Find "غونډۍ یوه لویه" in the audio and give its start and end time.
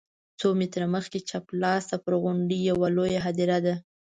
2.21-3.19